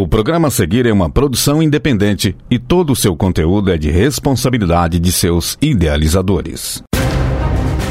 [0.00, 3.90] O programa a seguir é uma produção independente e todo o seu conteúdo é de
[3.90, 6.82] responsabilidade de seus idealizadores.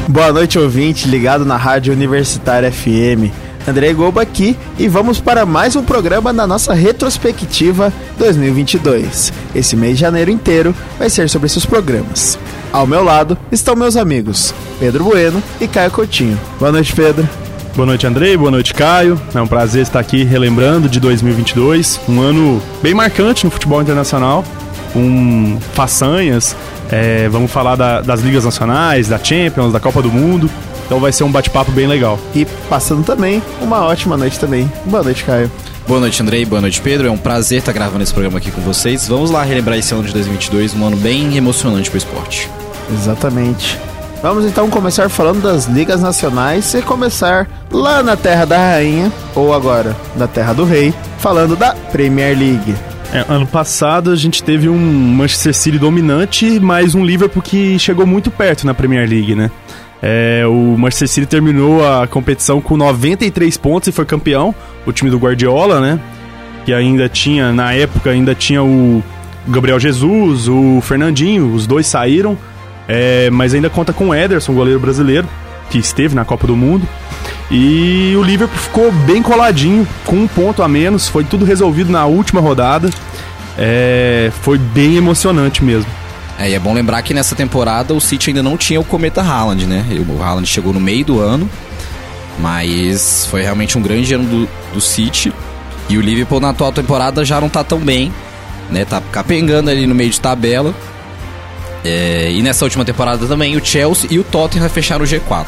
[0.08, 3.30] Boa noite, ouvinte, ligado na Rádio Universitária FM.
[3.64, 9.32] André Goba aqui e vamos para mais um programa na nossa retrospectiva 2022.
[9.54, 12.36] Esse mês de janeiro inteiro vai ser sobre esses programas.
[12.72, 16.40] Ao meu lado estão meus amigos Pedro Bueno e Caio Coutinho.
[16.58, 17.28] Boa noite, Pedro.
[17.74, 18.36] Boa noite, Andrei.
[18.36, 19.20] Boa noite, Caio.
[19.34, 24.44] É um prazer estar aqui relembrando de 2022, um ano bem marcante no futebol internacional,
[24.92, 26.56] com façanhas.
[26.90, 30.50] É, vamos falar da, das ligas nacionais, da Champions, da Copa do Mundo.
[30.84, 32.18] Então vai ser um bate-papo bem legal.
[32.34, 34.70] E passando também uma ótima noite também.
[34.86, 35.50] Boa noite, Caio.
[35.86, 36.44] Boa noite, Andrei.
[36.44, 37.06] Boa noite, Pedro.
[37.06, 39.06] É um prazer estar gravando esse programa aqui com vocês.
[39.06, 42.50] Vamos lá relembrar esse ano de 2022, um ano bem emocionante para o esporte.
[42.92, 43.78] Exatamente.
[44.22, 49.54] Vamos então começar falando das ligas nacionais e começar lá na Terra da Rainha, ou
[49.54, 52.74] agora na Terra do Rei, falando da Premier League.
[53.14, 58.06] É, ano passado a gente teve um Manchester City dominante, mas um Liverpool que chegou
[58.06, 59.50] muito perto na Premier League, né?
[60.02, 64.54] É, o Manchester City terminou a competição com 93 pontos e foi campeão,
[64.86, 65.98] o time do Guardiola, né?
[66.66, 69.02] Que ainda tinha, na época, ainda tinha o
[69.48, 72.36] Gabriel Jesus, o Fernandinho, os dois saíram,
[72.88, 75.28] é, mas ainda conta com o Ederson, goleiro brasileiro,
[75.70, 76.86] que esteve na Copa do Mundo.
[77.50, 82.06] E o Liverpool ficou bem coladinho, com um ponto a menos, foi tudo resolvido na
[82.06, 82.90] última rodada.
[83.58, 85.90] É, foi bem emocionante mesmo.
[86.38, 89.20] É, e é bom lembrar que nessa temporada o City ainda não tinha o Cometa
[89.20, 89.84] Haaland, né?
[90.08, 91.50] O Haaland chegou no meio do ano,
[92.38, 95.32] mas foi realmente um grande ano do, do City.
[95.88, 98.12] E o Liverpool na atual temporada já não tá tão bem,
[98.70, 98.84] né?
[98.84, 100.72] Tá capengando ali no meio de tabela.
[101.84, 105.46] É, e nessa última temporada também o Chelsea e o Tottenham fecharam o G4.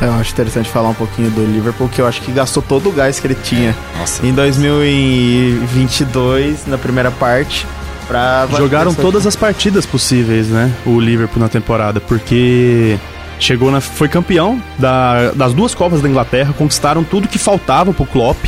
[0.00, 2.92] Eu acho interessante falar um pouquinho do Liverpool, que eu acho que gastou todo o
[2.92, 4.24] gás que ele tinha Nossa.
[4.24, 7.66] em 2022, na primeira parte.
[8.06, 10.72] Pra Jogaram todas as partidas possíveis, né?
[10.86, 12.96] O Liverpool na temporada, porque
[13.38, 18.06] chegou na, foi campeão da, das duas Copas da Inglaterra, conquistaram tudo que faltava pro
[18.06, 18.38] Klopp.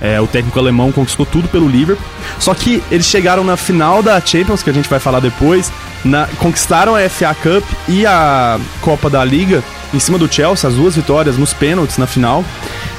[0.00, 2.06] É, o técnico alemão conquistou tudo pelo Liverpool.
[2.38, 5.72] Só que eles chegaram na final da Champions, que a gente vai falar depois,
[6.04, 10.76] na, conquistaram a FA Cup e a Copa da Liga em cima do Chelsea, as
[10.76, 12.44] duas vitórias nos pênaltis na final.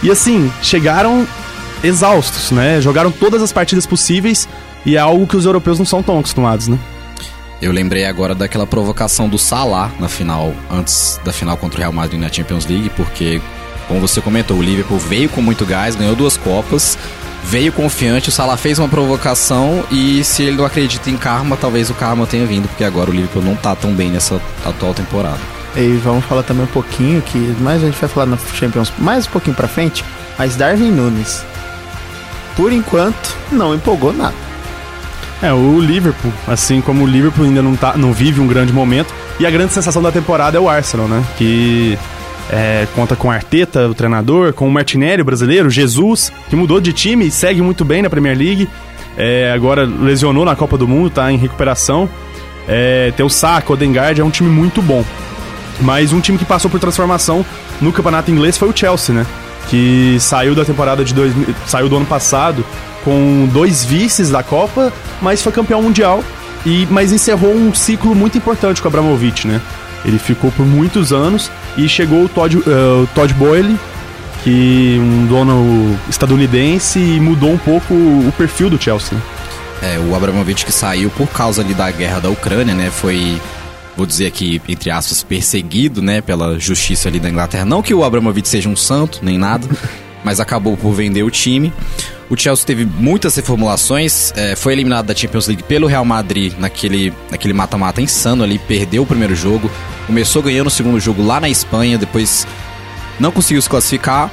[0.03, 1.27] E assim, chegaram
[1.83, 2.81] exaustos, né?
[2.81, 4.47] Jogaram todas as partidas possíveis
[4.85, 6.77] e é algo que os europeus não são tão acostumados, né?
[7.61, 11.91] Eu lembrei agora daquela provocação do Salah na final, antes da final contra o Real
[11.91, 13.41] Madrid na Champions League, porque,
[13.89, 16.97] como você comentou, o Liverpool veio com muito gás, ganhou duas Copas,
[17.43, 21.89] veio confiante, o Salah fez uma provocação e se ele não acredita em karma, talvez
[21.89, 25.39] o karma tenha vindo, porque agora o Liverpool não tá tão bem nessa atual temporada.
[25.75, 29.25] E vamos falar também um pouquinho, que mais a gente vai falar na Champions mais
[29.25, 30.05] um pouquinho pra frente,
[30.37, 31.43] mas Darwin Nunes,
[32.55, 34.35] por enquanto, não empolgou nada.
[35.41, 39.13] É, o Liverpool, assim como o Liverpool ainda não, tá, não vive um grande momento,
[39.39, 41.23] e a grande sensação da temporada é o Arsenal, né?
[41.37, 41.97] Que
[42.49, 46.91] é, conta com Arteta, o treinador, com o Martinelli, o brasileiro, Jesus, que mudou de
[46.91, 48.67] time e segue muito bem na Premier League.
[49.17, 52.09] É, agora lesionou na Copa do Mundo, tá em recuperação.
[52.67, 55.05] É, tem o Saka, o Odegaard, é um time muito bom.
[55.81, 57.45] Mas um time que passou por transformação
[57.79, 59.25] no campeonato inglês foi o Chelsea, né?
[59.69, 61.33] Que saiu da temporada de dois,
[61.67, 62.65] saiu do ano passado
[63.03, 66.23] com dois vices da Copa, mas foi campeão mundial
[66.65, 69.61] e mas encerrou um ciclo muito importante com o Abramovich, né?
[70.05, 73.77] Ele ficou por muitos anos e chegou o Todd, uh, Todd Boyle,
[74.43, 79.17] que um dono estadunidense e mudou um pouco o perfil do Chelsea.
[79.17, 79.23] Né?
[79.81, 82.89] É, o Abramovich que saiu por causa ali da guerra da Ucrânia, né?
[82.89, 83.39] Foi
[83.95, 87.65] vou dizer aqui, entre aspas, perseguido, né, pela justiça ali da Inglaterra.
[87.65, 89.67] Não que o Abramovich seja um santo, nem nada,
[90.23, 91.73] mas acabou por vender o time.
[92.29, 97.11] O Chelsea teve muitas reformulações, é, foi eliminado da Champions League pelo Real Madrid naquele
[97.31, 99.69] naquele mata-mata insano ali, perdeu o primeiro jogo,
[100.05, 102.45] começou ganhando o segundo jogo lá na Espanha, depois
[103.19, 104.31] não conseguiu se classificar.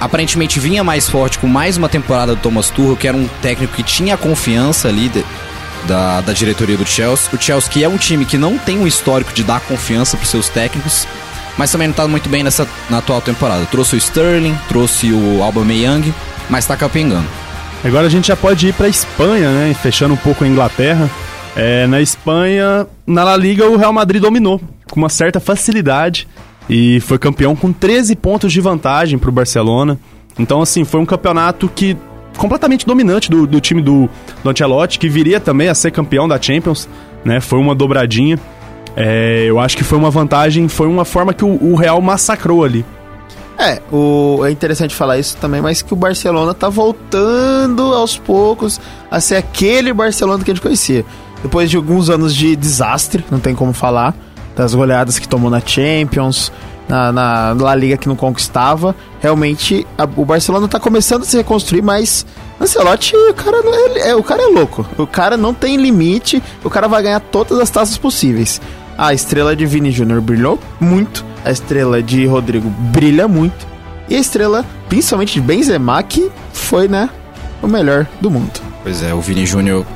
[0.00, 3.74] Aparentemente vinha mais forte com mais uma temporada do Thomas Tuchel, que era um técnico
[3.74, 5.22] que tinha confiança ali de,
[5.86, 7.28] da, da diretoria do Chelsea.
[7.34, 10.26] O Chelsea que é um time que não tem um histórico de dar confiança para
[10.26, 11.06] seus técnicos,
[11.56, 13.66] mas também não está muito bem nessa na atual temporada.
[13.66, 16.12] Trouxe o Sterling, trouxe o Aubameyang,
[16.48, 17.26] mas está capengando.
[17.84, 19.74] Agora a gente já pode ir para Espanha, né?
[19.74, 21.08] Fechando um pouco a Inglaterra.
[21.56, 24.60] É, na Espanha, na La Liga, o Real Madrid dominou
[24.90, 26.28] com uma certa facilidade
[26.68, 29.98] e foi campeão com 13 pontos de vantagem para o Barcelona.
[30.38, 31.96] Então, assim, foi um campeonato que
[32.36, 34.08] completamente dominante do, do time do,
[34.42, 36.88] do Ancelotti, que viria também a ser campeão da Champions,
[37.24, 37.40] né?
[37.40, 38.38] Foi uma dobradinha.
[38.96, 42.64] É, eu acho que foi uma vantagem, foi uma forma que o, o Real massacrou
[42.64, 42.84] ali.
[43.58, 48.80] É, o, é interessante falar isso também, mas que o Barcelona tá voltando aos poucos
[49.10, 51.04] a ser aquele Barcelona que a gente conhecia.
[51.42, 54.14] Depois de alguns anos de desastre, não tem como falar,
[54.56, 56.50] das goleadas que tomou na Champions,
[56.88, 61.36] na, na La Liga que não conquistava, realmente a, o Barcelona tá começando a se
[61.36, 62.26] reconstruir, mas
[62.60, 64.86] Ancelotti, o cara, é, é, o cara é louco.
[64.98, 68.60] O cara não tem limite, o cara vai ganhar todas as taças possíveis.
[69.00, 73.66] A estrela de Vini Júnior brilhou muito a estrela de Rodrigo brilha muito.
[74.06, 77.08] E a estrela, principalmente de Benzema, que foi, né,
[77.62, 78.60] o melhor do mundo.
[78.82, 79.86] Pois é, o Vini Júnior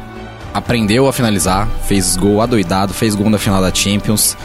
[0.54, 4.38] aprendeu a finalizar, fez gol adoidado, fez gol na final da Champions.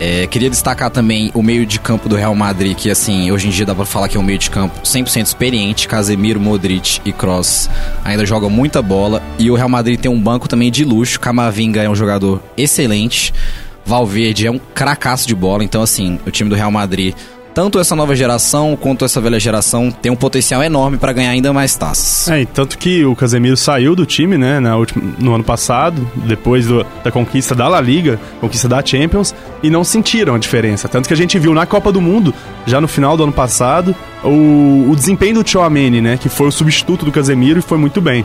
[0.00, 3.50] É, queria destacar também o meio de campo do Real Madrid, que assim, hoje em
[3.50, 5.86] dia dá pra falar que é um meio de campo 100% experiente.
[5.86, 7.68] Casemiro, Modric e Kroos
[8.02, 9.22] ainda jogam muita bola.
[9.38, 11.20] E o Real Madrid tem um banco também de luxo.
[11.20, 13.34] Camavinga é um jogador excelente.
[13.88, 17.14] Valverde é um cracaço de bola, então assim, o time do Real Madrid,
[17.54, 21.52] tanto essa nova geração quanto essa velha geração, tem um potencial enorme para ganhar ainda
[21.52, 22.28] mais taças.
[22.28, 26.08] É, e tanto que o Casemiro saiu do time, né, na última, no ano passado,
[26.16, 30.88] depois do, da conquista da La Liga, conquista da Champions, e não sentiram a diferença.
[30.88, 32.34] Tanto que a gente viu na Copa do Mundo,
[32.66, 36.52] já no final do ano passado, o, o desempenho do Chouameni, né, que foi o
[36.52, 38.24] substituto do Casemiro e foi muito bem.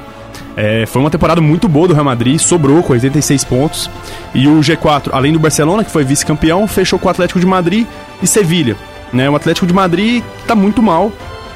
[0.55, 3.89] É, foi uma temporada muito boa do Real Madrid, sobrou com 86 pontos.
[4.33, 7.87] E o G4, além do Barcelona, que foi vice-campeão, fechou com o Atlético de Madrid
[8.21, 8.75] e Sevilha.
[9.13, 9.30] Né?
[9.30, 11.12] O Atlético de Madrid está muito mal,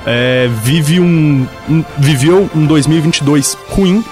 [0.06, 4.04] é, vive um, um, viveu um 2022 ruim,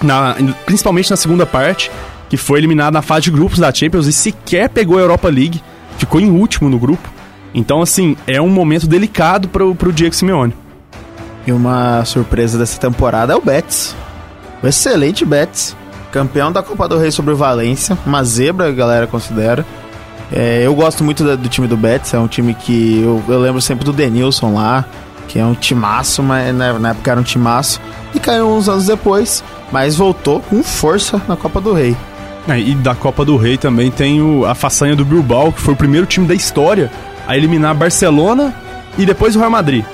[0.00, 1.90] na, principalmente na segunda parte,
[2.30, 5.62] que foi eliminado na fase de grupos da Champions e sequer pegou a Europa League,
[5.98, 7.10] ficou em último no grupo.
[7.54, 10.54] Então, assim, é um momento delicado para o Diego Simeone.
[11.46, 13.94] E uma surpresa dessa temporada é o Betis.
[14.62, 15.76] O excelente Betis.
[16.12, 17.96] Campeão da Copa do Rei sobre o Valência.
[18.06, 19.64] Uma zebra, a galera considera.
[20.32, 22.14] É, eu gosto muito do, do, time do Betis.
[22.14, 24.84] É um time que eu, eu, lembro sempre do Denilson lá.
[25.28, 27.80] Que é um timaço, mas na, na época era um timaço.
[28.14, 29.42] E caiu uns anos depois.
[29.72, 31.96] Mas voltou com força na Copa do Rei.
[32.48, 35.74] É, e da Copa do Rei também tem o, a façanha do Bilbao, que foi
[35.74, 36.90] o primeiro time da história
[37.26, 38.54] a eliminar Barcelona
[38.96, 39.84] e depois o Real Madrid.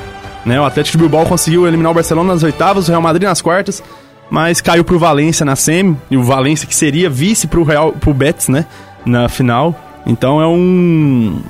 [0.44, 0.60] Né?
[0.60, 3.82] O Atlético de Bilbao conseguiu eliminar o Barcelona nas oitavas, o Real Madrid nas quartas,
[4.30, 8.12] mas caiu pro Valência na semi, e o Valência que seria vice pro Real, pro
[8.12, 8.66] Betis, né,
[9.04, 9.74] na final.
[10.06, 11.40] Então é um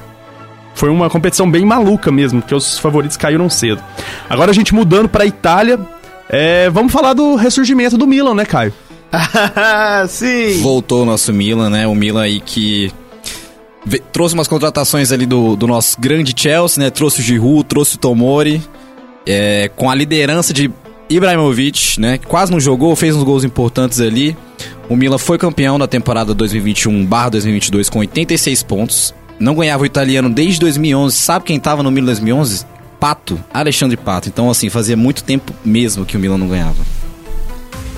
[0.75, 3.83] foi uma competição bem maluca mesmo, porque os favoritos caíram cedo.
[4.29, 5.79] Agora a gente mudando para Itália,
[6.29, 8.73] é, vamos falar do ressurgimento do Milan, né, Caio?
[10.09, 10.61] Sim.
[10.61, 11.87] Voltou o nosso Milan, né?
[11.87, 12.91] O Milan aí que
[14.13, 16.91] trouxe umas contratações ali do, do nosso grande Chelsea, né?
[16.91, 18.63] Trouxe o Giroud, trouxe o Tomori
[19.27, 20.71] é, com a liderança de
[21.11, 22.19] Ibrahimovic, né?
[22.19, 24.37] Que quase não jogou, fez uns gols importantes ali.
[24.93, 29.15] O Milan foi campeão da temporada 2021/2022 com 86 pontos.
[29.41, 31.17] Não ganhava o italiano desde 2011.
[31.17, 32.67] Sabe quem estava no Milan 2011?
[33.01, 34.29] Pato, Alexandre Pato.
[34.29, 36.77] Então, assim, fazia muito tempo mesmo que o Milan não ganhava.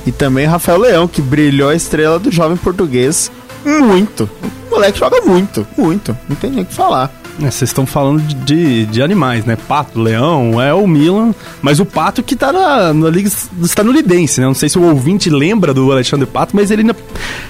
[0.07, 3.29] E também Rafael Leão, que brilhou a estrela do jovem português
[3.65, 4.29] muito.
[4.69, 6.17] O moleque joga muito, muito.
[6.29, 7.11] Não tem nem o que falar.
[7.43, 9.57] É, vocês estão falando de, de, de, animais, né?
[9.57, 13.29] Pato, leão, é o Milan, mas o Pato que tá na, na Liga
[13.61, 14.47] Estadunidense, né?
[14.47, 16.97] Não sei se o ouvinte lembra do Alexandre Pato, mas ele ainda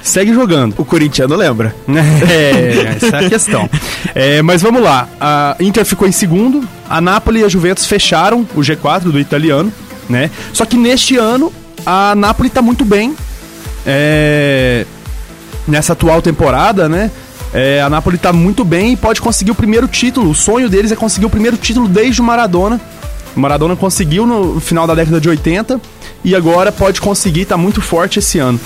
[0.03, 0.75] segue jogando.
[0.79, 1.75] O corintiano lembra.
[2.25, 3.69] É, essa é a questão.
[4.15, 5.09] É, mas vamos lá.
[5.21, 9.73] A Inter ficou em segundo, a Napoli e a Juventus fecharam o G4 do italiano,
[10.09, 10.31] né?
[10.53, 11.53] Só que neste ano
[11.85, 13.15] a Napoli tá muito bem.
[13.87, 14.87] É,
[15.67, 17.11] nessa atual temporada, né?
[17.53, 20.31] É, a Napoli tá muito bem e pode conseguir o primeiro título.
[20.31, 22.81] O sonho deles é conseguir o primeiro título desde o Maradona.
[23.37, 25.81] O Maradona conseguiu no final da década de 80
[26.25, 28.59] e agora pode conseguir, tá muito forte esse ano.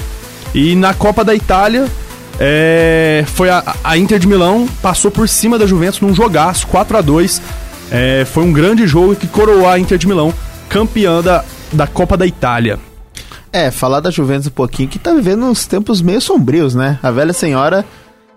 [0.55, 1.87] E na Copa da Itália,
[2.41, 6.97] é, foi a, a, Inter de Milão passou por cima da Juventus num jogaço, 4
[6.97, 7.43] a 2
[7.91, 10.33] é, Foi um grande jogo que coroou a Inter de Milão
[10.69, 12.88] campeã da, da Copa da Itália.
[13.53, 16.99] É, falar da Juventus um pouquinho, que tá vivendo uns tempos meio sombrios, né?
[17.03, 17.85] A velha senhora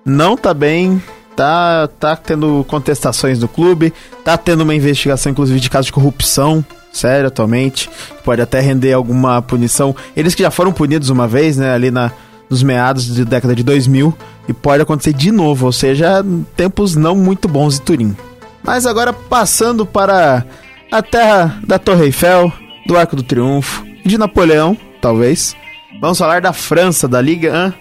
[0.06, 1.02] não tá bem,
[1.36, 6.66] tá, tá tendo contestações do clube, tá tendo uma investigação, inclusive, de caso de corrupção,
[6.92, 7.90] sério, atualmente.
[8.24, 9.96] Pode até render alguma punição.
[10.16, 12.12] Eles que já foram punidos uma vez, né, ali na,
[12.50, 14.16] nos meados da década de 2000,
[14.48, 16.24] e pode acontecer de novo, ou seja,
[16.56, 18.16] tempos não muito bons de Turim.
[18.64, 20.46] Mas agora passando para
[20.92, 22.52] a terra da Torre Eiffel,
[22.88, 25.56] do Arco do Triunfo, de Napoleão, talvez.
[26.00, 27.76] Vamos falar da França, da Liga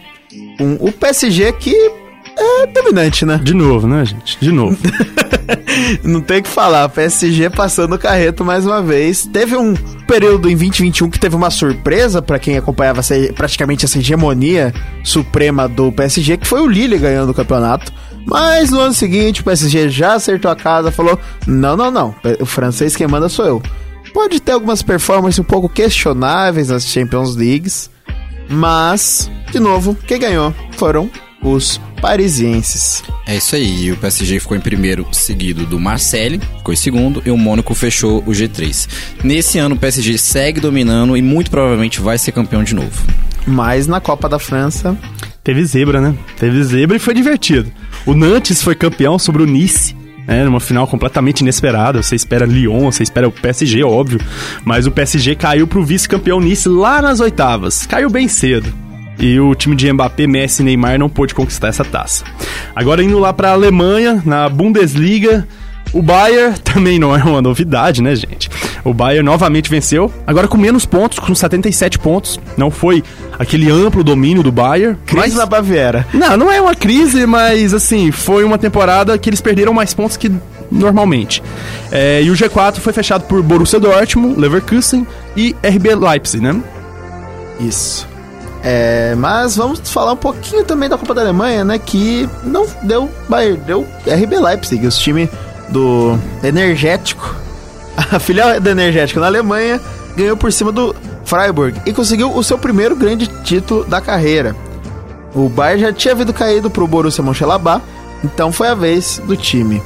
[0.58, 0.64] 1.
[0.64, 1.74] Um, o PSG que
[2.36, 3.40] é dominante, né?
[3.42, 4.38] De novo, né, gente?
[4.40, 4.76] De novo.
[6.02, 6.88] Não tem o que falar.
[6.88, 9.26] PSG passando o carreto mais uma vez.
[9.26, 9.74] Teve um
[10.06, 14.72] período em 2021 que teve uma surpresa para quem acompanhava essa, praticamente essa hegemonia
[15.04, 17.92] suprema do PSG, que foi o Lille ganhando o campeonato.
[18.26, 22.14] Mas no ano seguinte o PSG já acertou a casa, falou: "Não, não, não.
[22.38, 23.62] O francês quem manda sou eu".
[24.20, 27.90] Pode ter algumas performances um pouco questionáveis nas Champions Leagues,
[28.50, 31.10] mas de novo, quem ganhou foram
[31.42, 33.02] os parisienses.
[33.26, 37.30] É isso aí, o PSG ficou em primeiro, seguido do Marseille, ficou em segundo, e
[37.30, 38.88] o Mônaco fechou o G3.
[39.24, 43.02] Nesse ano o PSG segue dominando e muito provavelmente vai ser campeão de novo.
[43.46, 44.98] Mas na Copa da França.
[45.42, 46.14] Teve zebra, né?
[46.38, 47.72] Teve zebra e foi divertido.
[48.04, 49.98] O Nantes foi campeão sobre o Nice.
[50.30, 52.00] É, numa final completamente inesperada.
[52.00, 54.20] Você espera Lyon, você espera o PSG, óbvio.
[54.64, 57.84] Mas o PSG caiu pro vice-campeão Nice lá nas oitavas.
[57.84, 58.72] Caiu bem cedo.
[59.18, 62.24] E o time de Mbappé, Messi e Neymar não pôde conquistar essa taça.
[62.76, 65.48] Agora indo lá pra Alemanha, na Bundesliga,
[65.92, 68.48] o Bayern também não é uma novidade, né, gente?
[68.84, 72.40] O Bayern novamente venceu, agora com menos pontos, com 77 pontos.
[72.56, 73.02] Não foi
[73.38, 74.96] aquele amplo domínio do Bayern.
[75.06, 75.34] Crise mas...
[75.34, 76.06] na Baviera.
[76.12, 80.16] Não, não é uma crise, mas assim, foi uma temporada que eles perderam mais pontos
[80.16, 80.30] que
[80.70, 81.42] normalmente.
[81.90, 85.06] É, e o G4 foi fechado por Borussia Dortmund, Leverkusen
[85.36, 86.60] e RB Leipzig, né?
[87.58, 88.08] Isso.
[88.62, 91.78] É, mas vamos falar um pouquinho também da Copa da Alemanha, né?
[91.78, 95.28] Que não deu Bayern, deu RB Leipzig, os time
[95.68, 97.34] do Energético,
[97.96, 99.80] a filial do Energético na Alemanha,
[100.16, 100.94] ganhou por cima do
[101.24, 104.54] Freiburg e conseguiu o seu primeiro grande título da carreira.
[105.34, 107.82] O Bayern já tinha vindo caído para o Borussia Mönchengladbach,
[108.24, 109.82] então foi a vez do time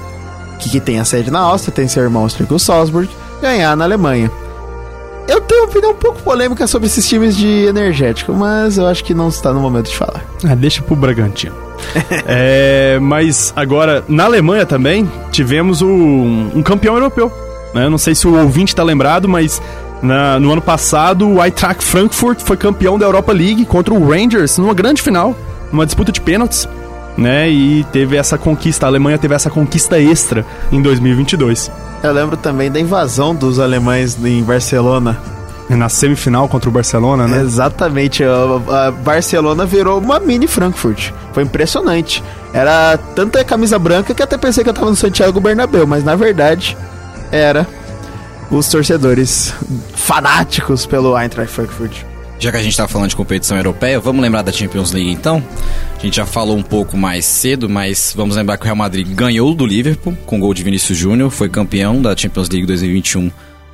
[0.58, 3.08] que, tem a sede na Áustria, tem seu irmão austríaco Salzburg,
[3.42, 4.30] ganhar na Alemanha.
[5.28, 9.02] Eu tenho uma opinião um pouco polêmica sobre esses times de energético, mas eu acho
[9.04, 10.22] que não está no momento de falar.
[10.44, 11.54] Ah, deixa pro Bragantino.
[12.26, 17.32] é, mas agora, na Alemanha também, tivemos o, um campeão europeu.
[17.74, 17.88] Né?
[17.88, 19.60] Não sei se o ouvinte está lembrado, mas
[20.00, 24.56] na, no ano passado o Eintracht Frankfurt foi campeão da Europa League contra o Rangers
[24.56, 25.34] numa grande final,
[25.72, 26.68] numa disputa de pênaltis.
[27.16, 31.70] Né, e teve essa conquista, a Alemanha teve essa conquista extra em 2022.
[32.02, 35.16] Eu lembro também da invasão dos alemães em Barcelona.
[35.70, 37.40] Na semifinal contra o Barcelona, né?
[37.40, 38.22] Exatamente.
[38.22, 41.10] A, a Barcelona virou uma mini Frankfurt.
[41.32, 42.22] Foi impressionante.
[42.52, 46.14] Era tanta camisa branca que até pensei que eu tava no Santiago Bernabéu, mas na
[46.16, 46.76] verdade
[47.34, 47.66] era
[48.50, 49.52] os torcedores
[49.94, 52.04] fanáticos pelo Eintracht Frankfurt.
[52.38, 55.42] Já que a gente tá falando de competição europeia, vamos lembrar da Champions League então?
[55.96, 59.08] A gente já falou um pouco mais cedo, mas vamos lembrar que o Real Madrid
[59.08, 62.66] ganhou do Liverpool com gol de Vinícius Júnior, foi campeão da Champions League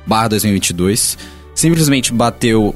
[0.07, 1.17] 2021/2022.
[1.53, 2.73] Simplesmente bateu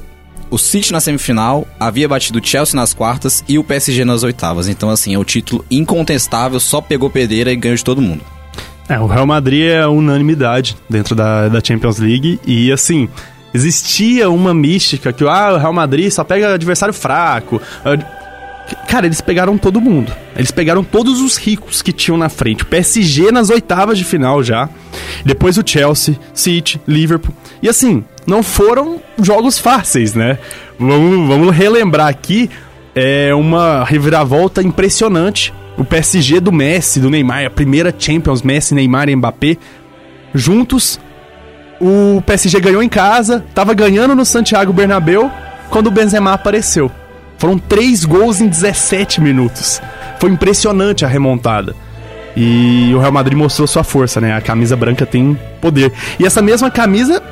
[0.48, 4.68] o City na semifinal, havia batido o Chelsea nas quartas e o PSG nas oitavas.
[4.68, 8.35] Então, assim, é o título incontestável, só pegou pedreira e ganhou de todo mundo.
[8.88, 13.08] É, o Real Madrid é unanimidade dentro da, da Champions League e, assim,
[13.52, 17.60] existia uma mística que ah, o Real Madrid só pega adversário fraco.
[18.88, 20.12] Cara, eles pegaram todo mundo.
[20.36, 22.62] Eles pegaram todos os ricos que tinham na frente.
[22.62, 24.68] O PSG nas oitavas de final já.
[25.24, 27.34] Depois o Chelsea, City, Liverpool.
[27.62, 30.38] E assim, não foram jogos fáceis, né?
[30.78, 32.50] Vamos, vamos relembrar aqui.
[32.94, 35.52] É uma reviravolta impressionante.
[35.76, 39.56] O PSG do Messi, do Neymar, a primeira Champions, Messi, Neymar e Mbappé,
[40.34, 40.98] juntos.
[41.78, 45.30] O PSG ganhou em casa, tava ganhando no Santiago Bernabéu
[45.68, 46.90] quando o Benzema apareceu.
[47.38, 49.82] Foram três gols em 17 minutos.
[50.18, 51.74] Foi impressionante a remontada.
[52.34, 54.34] E o Real Madrid mostrou sua força, né?
[54.34, 55.92] A camisa branca tem poder.
[56.18, 57.22] E essa mesma camisa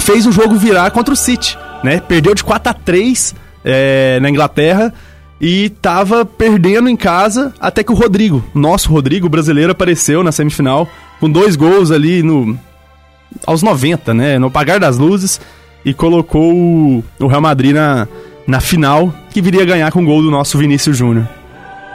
[0.00, 2.00] fez o jogo virar contra o City, né?
[2.00, 4.92] Perdeu de 4 a 3 é, na Inglaterra
[5.40, 10.88] e tava perdendo em casa até que o Rodrigo, nosso Rodrigo brasileiro, apareceu na semifinal
[11.20, 12.58] com dois gols ali no
[13.46, 14.38] aos 90, né?
[14.38, 15.40] No apagar das luzes
[15.84, 18.08] e colocou o, o Real Madrid na,
[18.46, 21.28] na final, que viria ganhar com o gol do nosso Vinícius Júnior.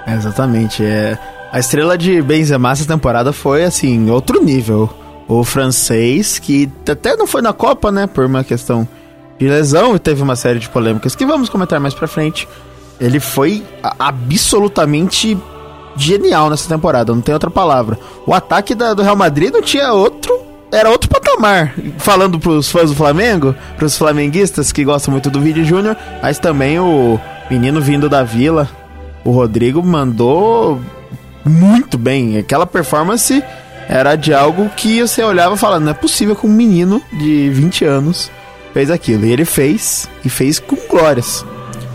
[0.07, 0.83] exatamente.
[0.83, 1.17] É,
[1.51, 4.89] a estrela de Benzema essa temporada foi, assim, outro nível.
[5.27, 8.87] O francês, que até não foi na Copa, né, por uma questão
[9.39, 12.47] de lesão e teve uma série de polêmicas que vamos comentar mais pra frente.
[13.01, 13.63] Ele foi
[13.99, 15.37] absolutamente
[15.97, 17.99] genial nessa temporada, não tem outra palavra.
[18.25, 20.39] O ataque da, do Real Madrid não tinha outro
[20.71, 21.73] era outro patamar.
[21.97, 26.79] Falando pros fãs do Flamengo, pros flamenguistas que gostam muito do Vini Júnior, mas também
[26.79, 28.69] o menino vindo da vila,
[29.25, 30.79] o Rodrigo, mandou
[31.43, 32.37] muito bem.
[32.37, 33.43] Aquela performance
[33.89, 37.83] era de algo que você olhava falando, não é possível que um menino de 20
[37.83, 38.31] anos
[38.73, 39.25] fez aquilo.
[39.25, 41.45] E ele fez, e fez com glórias.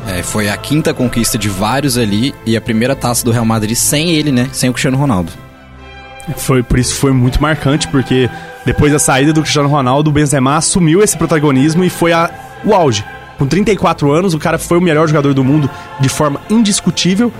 [0.06, 3.76] É, foi a quinta conquista de vários ali e a primeira taça do Real Madrid
[3.76, 4.48] sem ele, né?
[4.52, 5.32] Sem o Cristiano Ronaldo.
[6.36, 8.28] Foi, por isso foi muito marcante, porque
[8.64, 12.30] depois da saída do Cristiano Ronaldo, o Benzema assumiu esse protagonismo e foi a,
[12.64, 13.04] o auge.
[13.38, 15.68] Com 34 anos, o cara foi o melhor jogador do mundo
[16.00, 17.32] de forma indiscutível.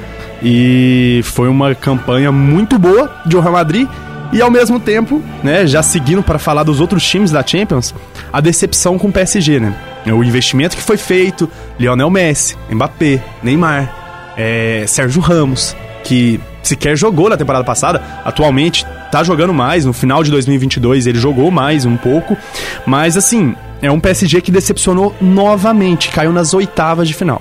[0.43, 3.89] E foi uma campanha muito boa de Real Madrid.
[4.33, 7.95] E ao mesmo tempo, né, já seguindo para falar dos outros times da Champions,
[8.33, 9.75] a decepção com o PSG, né?
[10.13, 17.29] O investimento que foi feito, Lionel Messi, Mbappé, Neymar, é, Sérgio Ramos, que sequer jogou
[17.29, 21.97] na temporada passada, atualmente tá jogando mais, no final de 2022 ele jogou mais um
[21.97, 22.37] pouco,
[22.85, 27.41] mas assim, é um PSG que decepcionou novamente, caiu nas oitavas de final.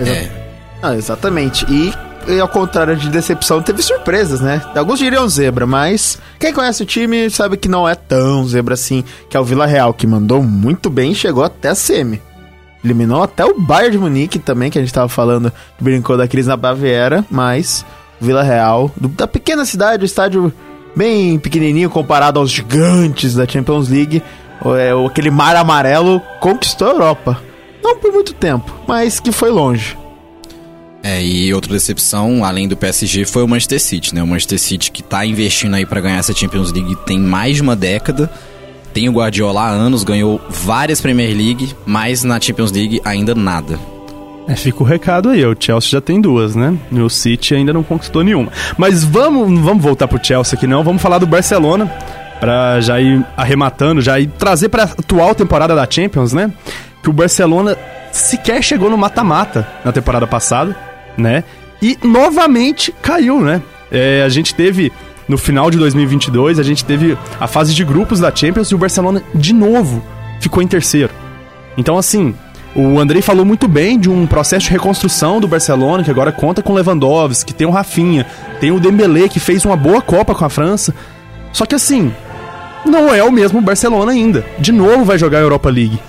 [0.00, 0.28] É.
[0.82, 1.64] Ah, exatamente.
[1.70, 1.92] E,
[2.28, 4.62] e, ao contrário de decepção, teve surpresas, né?
[4.74, 9.04] Alguns diriam zebra, mas quem conhece o time sabe que não é tão zebra assim,
[9.28, 12.20] que é o Vila Real, que mandou muito bem e chegou até a semi.
[12.84, 16.48] Eliminou até o Bayern de Munique também, que a gente tava falando, brincou da crise
[16.48, 17.84] na Baviera, mas
[18.20, 20.52] Vila Real, do, da pequena cidade, o estádio
[20.94, 24.22] bem pequenininho comparado aos gigantes da Champions League,
[24.76, 27.40] é, aquele mar amarelo conquistou a Europa.
[27.82, 30.01] Não por muito tempo, mas que foi longe.
[31.02, 34.22] É, e outra decepção, além do PSG, foi o Manchester City, né?
[34.22, 37.62] O Manchester City que tá investindo aí para ganhar essa Champions League tem mais de
[37.62, 38.30] uma década.
[38.94, 43.78] Tem o Guardiola há anos, ganhou várias Premier League, mas na Champions League ainda nada.
[44.46, 46.76] É, fica o recado aí, o Chelsea já tem duas, né?
[46.90, 48.50] E o City ainda não conquistou nenhuma.
[48.76, 51.86] Mas vamos, vamos voltar pro Chelsea aqui não, vamos falar do Barcelona,
[52.40, 56.52] para já ir arrematando, já ir trazer para atual temporada da Champions, né?
[57.02, 57.76] Que o Barcelona
[58.10, 60.76] sequer chegou no mata-mata na temporada passada,
[61.16, 61.44] né?
[61.80, 63.60] E novamente caiu, né?
[63.90, 64.92] É, a gente teve
[65.28, 68.78] no final de 2022, a gente teve a fase de grupos da Champions e o
[68.78, 70.02] Barcelona de novo
[70.40, 71.10] ficou em terceiro.
[71.76, 72.34] Então assim,
[72.74, 76.62] o Andrei falou muito bem de um processo de reconstrução do Barcelona, que agora conta
[76.62, 78.26] com Lewandowski, que tem o Rafinha,
[78.60, 80.94] tem o Dembélé, que fez uma boa Copa com a França.
[81.52, 82.12] Só que assim,
[82.84, 84.44] não é o mesmo Barcelona ainda.
[84.58, 86.00] De novo vai jogar a Europa League.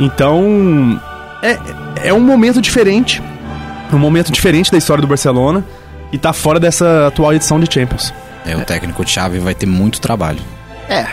[0.00, 1.00] Então,
[1.42, 3.22] é, é um momento diferente.
[3.92, 5.64] Um momento diferente da história do Barcelona.
[6.10, 8.12] E tá fora dessa atual edição de Champions.
[8.46, 10.40] É, o técnico Xavi vai ter muito trabalho.
[10.88, 11.06] É,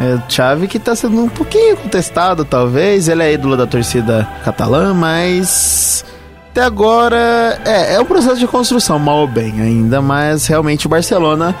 [0.00, 3.08] é o Xavi que tá sendo um pouquinho contestado, talvez.
[3.08, 6.04] Ele é ídolo da torcida catalã, mas
[6.50, 10.88] até agora é, é um processo de construção, mal ou bem ainda, mas realmente o
[10.88, 11.54] Barcelona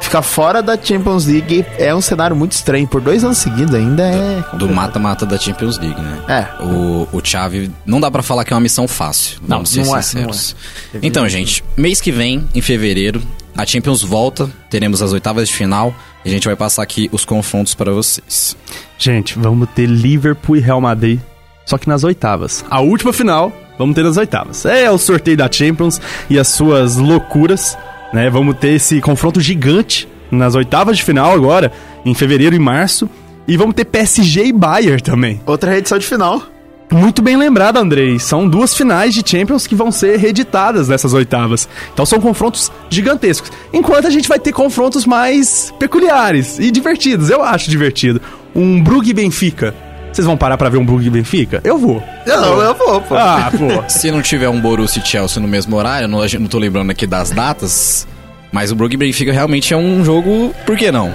[0.00, 2.86] ficar fora da Champions League é um cenário muito estranho.
[2.86, 4.44] Por dois anos seguidos ainda é.
[4.56, 6.22] Do mata-mata da Champions League, né?
[6.28, 6.62] É.
[6.62, 9.38] O, o Xavi, não dá para falar que é uma missão fácil.
[9.42, 10.56] Não, vamos ser não é, sinceros.
[10.92, 11.06] não é.
[11.06, 13.22] Então, gente, mês que vem, em fevereiro,
[13.56, 17.24] a Champions volta, teremos as oitavas de final e a gente vai passar aqui os
[17.24, 18.56] confrontos para vocês.
[18.98, 21.20] Gente, vamos ter Liverpool e Real Madrid,
[21.64, 22.64] só que nas oitavas.
[22.68, 24.66] A última final, vamos ter nas oitavas.
[24.66, 27.78] É o sorteio da Champions e as suas loucuras,
[28.12, 28.30] né?
[28.30, 31.72] Vamos ter esse confronto gigante nas oitavas de final agora,
[32.04, 33.08] em fevereiro e março.
[33.48, 35.40] E vamos ter PSG e Bayern também.
[35.46, 36.42] Outra reedição de final.
[36.90, 38.18] Muito bem lembrado, Andrei.
[38.18, 41.68] São duas finais de Champions que vão ser reeditadas nessas oitavas.
[41.92, 43.50] Então são confrontos gigantescos.
[43.72, 47.30] Enquanto a gente vai ter confrontos mais peculiares e divertidos.
[47.30, 48.20] Eu acho divertido.
[48.54, 49.74] Um Brugge Benfica.
[50.16, 51.60] Vocês vão parar pra ver um Brugge Benfica?
[51.62, 52.02] Eu vou.
[52.24, 53.14] Eu não, eu vou, pô.
[53.14, 53.84] Ah, pô.
[53.92, 56.58] Se não tiver um Borussia e Chelsea no mesmo horário, não, a gente- não tô
[56.58, 58.06] lembrando aqui das datas,
[58.50, 61.12] mas o Brugge Benfica realmente é um jogo, por que não?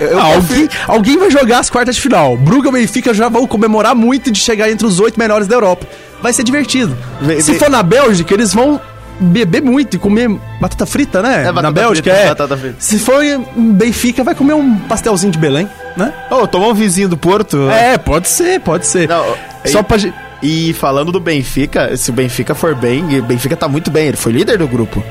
[0.00, 2.38] Eu, eu Ah, alguém, alguém vai jogar as quartas de final.
[2.38, 5.86] Brugge e Benfica já vão comemorar muito de chegar entre os oito melhores da Europa.
[6.22, 6.96] Vai ser divertido.
[7.42, 8.80] Se for na Bélgica, eles vão
[9.20, 10.28] beber muito e comer
[10.60, 11.42] batata frita, né?
[11.42, 12.28] É, batata na Bélgica frita, é.
[12.28, 12.76] batata frita.
[12.78, 16.12] Se for em Benfica, vai comer um pastelzinho de Belém, né?
[16.30, 17.68] Ô, tomar um vizinho do Porto.
[17.70, 19.08] É, pode ser, pode ser.
[19.08, 19.24] Não,
[19.66, 19.98] Só e- pra.
[20.40, 24.06] E falando do Benfica, se o Benfica for bem, e o Benfica tá muito bem,
[24.06, 25.02] ele foi líder do grupo.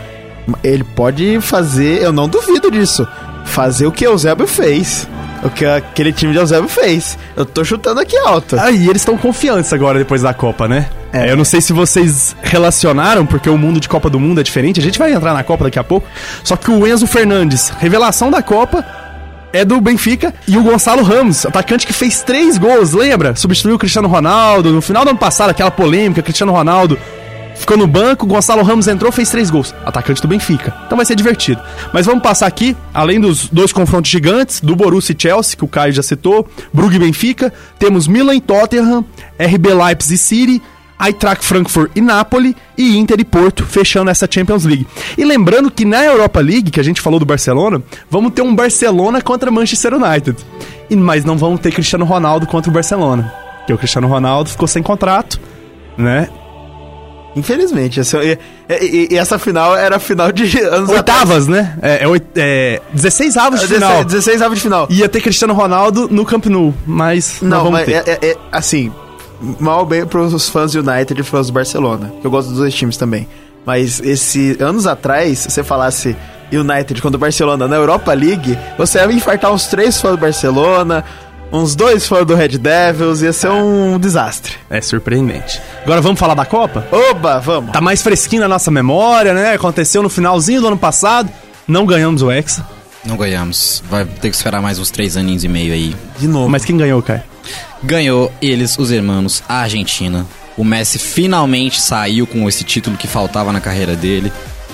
[0.63, 3.06] Ele pode fazer, eu não duvido disso,
[3.43, 5.06] fazer o que Eusébio fez.
[5.43, 7.17] O que aquele time de Eusébio fez.
[7.36, 8.58] Eu tô chutando aqui alto.
[8.60, 10.88] Ah, e eles estão confiantes agora depois da Copa, né?
[11.13, 11.28] É.
[11.28, 14.43] É, eu não sei se vocês relacionaram, porque o mundo de Copa do Mundo é
[14.43, 14.80] diferente.
[14.80, 16.08] A gente vai entrar na Copa daqui a pouco.
[16.43, 18.86] Só que o Enzo Fernandes, revelação da Copa,
[19.54, 20.34] é do Benfica.
[20.47, 23.36] E o Gonçalo Ramos, atacante que fez três gols, lembra?
[23.36, 24.71] Substituiu o Cristiano Ronaldo.
[24.71, 26.97] No final do ano passado, aquela polêmica, Cristiano Ronaldo
[27.60, 29.74] ficou no banco, Gonçalo Ramos entrou, fez três gols.
[29.86, 30.74] Atacante do Benfica.
[30.86, 31.62] Então vai ser divertido.
[31.93, 35.67] Mas vamos passar aqui, além dos dois confrontos gigantes, do Borussia e Chelsea, que o
[35.67, 39.06] Caio já citou, Brugge e Benfica, temos Milan e Tottenham,
[39.39, 40.62] RB Leipzig e City,
[41.00, 44.88] Eintracht Frankfurt e Napoli e Inter e Porto fechando essa Champions League.
[45.17, 48.56] E lembrando que na Europa League, que a gente falou do Barcelona, vamos ter um
[48.56, 50.36] Barcelona contra Manchester United.
[50.89, 53.32] E, mas não vamos ter Cristiano Ronaldo contra o Barcelona.
[53.60, 55.39] Porque o Cristiano Ronaldo ficou sem contrato,
[55.98, 56.30] né?
[57.38, 58.00] Infelizmente.
[58.00, 58.38] essa- e,
[58.69, 61.78] e- e essa final era a final de anos Oitavas, né?
[61.82, 63.84] É, é, é 16 avos de atrás.
[63.84, 64.04] final.
[64.06, 64.88] 16 avos de final.
[64.89, 67.93] Ia ter Cristiano Ronaldo no Camp Nou, mas não, Não, vamos mas ter.
[67.93, 68.91] é, é- é- assim,
[69.60, 72.12] mal bem pros fãs do United e fãs do Barcelona.
[72.23, 73.28] Eu gosto dos dois times também.
[73.65, 76.15] Mas esse anos atrás, se você falasse
[76.52, 81.04] United contra o Barcelona na Europa League, você ia infartar uns três fãs do Barcelona,
[81.52, 84.54] uns dois fãs do Red Devils, ia ser um desastre.
[84.70, 85.62] É surpreendente.
[85.84, 86.86] Agora vamos falar da Copa?
[86.92, 87.72] Oba, vamos.
[87.72, 89.54] Tá mais fresquinho na nossa memória, né?
[89.54, 91.30] Aconteceu no finalzinho do ano passado.
[91.68, 92.66] Não ganhamos o Hexa.
[93.06, 93.84] Não ganhamos.
[93.90, 95.96] Vai ter que esperar mais uns três aninhos e meio aí.
[96.20, 96.50] De novo.
[96.50, 97.24] Mas quem ganhou, Kai?
[97.82, 100.26] Ganhou eles, os irmãos, a Argentina.
[100.58, 104.32] O Messi finalmente saiu com esse título que faltava na carreira dele.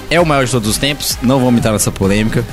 [0.09, 2.43] É o maior de todos os tempos, não vou entrar nessa polêmica.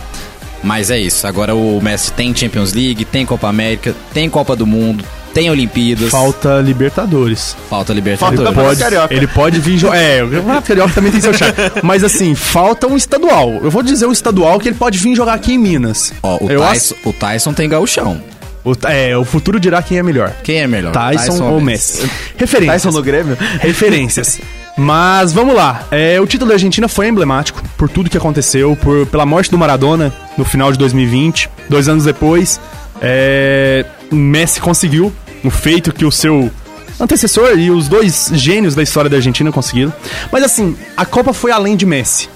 [0.62, 1.26] Mas é isso.
[1.26, 6.10] Agora o Messi tem Champions League, tem Copa América, tem Copa do Mundo, tem Olimpíadas.
[6.10, 7.52] Falta Libertadores.
[7.52, 8.40] Falta Falta Libertadores.
[8.40, 9.14] Campeonato pode, Carioca.
[9.14, 9.96] ele pode vir jogar.
[9.96, 11.54] É, o Campeonato Carioca também tem seu charme.
[11.82, 13.60] Mas assim, falta um estadual.
[13.62, 16.12] Eu vou dizer um estadual que ele pode vir jogar aqui em Minas.
[16.22, 18.20] Ó, o, Eu Tyson, o Tyson tem gauchão.
[18.64, 20.34] O, é, o futuro dirá quem é melhor.
[20.42, 20.92] Quem é melhor?
[20.92, 22.10] Tyson, ou Messi?
[22.36, 22.82] Referências.
[22.82, 23.36] Tyson no Grêmio?
[23.60, 24.38] Referências.
[24.80, 25.86] Mas vamos lá.
[25.90, 29.58] É, o título da Argentina foi emblemático por tudo que aconteceu, por, pela morte do
[29.58, 31.50] Maradona no final de 2020.
[31.68, 32.58] Dois anos depois,
[32.98, 35.12] é, Messi conseguiu
[35.44, 36.50] o feito que o seu
[36.98, 39.92] antecessor e os dois gênios da história da Argentina conseguiram.
[40.32, 42.30] Mas assim, a Copa foi além de Messi.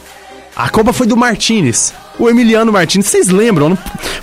[0.54, 3.06] A Copa foi do Martinez, o Emiliano Martinez.
[3.06, 3.74] Vocês lembram?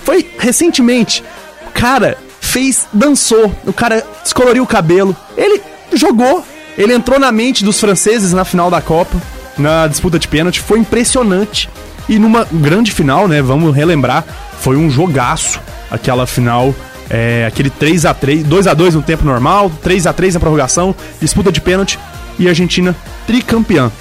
[0.03, 1.23] Foi recentemente.
[1.65, 5.17] O cara fez, dançou, o cara descoloriu o cabelo.
[5.36, 5.60] Ele
[5.93, 6.45] jogou,
[6.77, 9.21] ele entrou na mente dos franceses na final da Copa,
[9.57, 10.60] na disputa de pênalti.
[10.60, 11.69] Foi impressionante.
[12.10, 13.41] E numa grande final, né?
[13.41, 14.25] Vamos relembrar,
[14.60, 16.73] foi um jogaço aquela final.
[17.10, 20.39] É, aquele 3 a 3 2 a 2 no tempo normal, 3 a 3 na
[20.39, 21.99] prorrogação, disputa de pênalti
[22.39, 22.95] e a Argentina
[23.27, 23.91] tricampeã.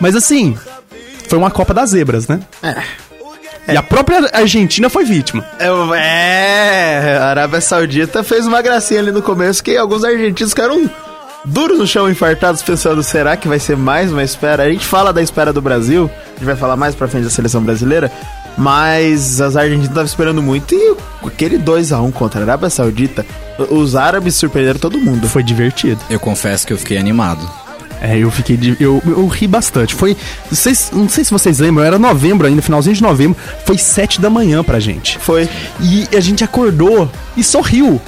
[0.00, 0.56] Mas assim,
[1.28, 2.40] foi uma Copa das Zebras, né?
[3.68, 5.46] E a própria Argentina foi vítima.
[5.94, 10.90] É, a Arábia Saudita fez uma gracinha ali no começo que alguns argentinos ficaram
[11.44, 14.64] duros no chão, infartados, pensando, será que vai ser mais uma espera?
[14.64, 17.30] A gente fala da espera do Brasil, a gente vai falar mais pra frente da
[17.30, 18.10] seleção brasileira,
[18.56, 23.24] mas as argentinas estavam esperando muito e aquele 2x1 contra a Arábia Saudita,
[23.70, 25.28] os árabes surpreenderam todo mundo.
[25.28, 26.00] Foi divertido.
[26.10, 27.48] Eu confesso que eu fiquei animado.
[28.00, 28.56] É, eu fiquei.
[28.56, 29.94] de- eu, eu ri bastante.
[29.94, 30.16] Foi.
[30.50, 33.38] Vocês, não sei se vocês lembram, era novembro ainda, finalzinho de novembro.
[33.64, 35.18] Foi sete da manhã pra gente.
[35.20, 35.48] Foi.
[35.80, 38.00] E a gente acordou e sorriu.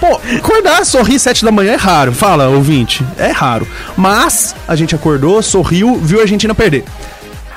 [0.00, 2.12] Pô, acordar, sorrir sete da manhã é raro.
[2.12, 3.66] Fala, ouvinte, é raro.
[3.96, 6.84] Mas a gente acordou, sorriu, viu a Argentina perder.